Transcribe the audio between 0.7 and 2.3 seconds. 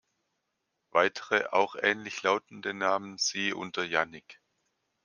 Weitere auch ähnlich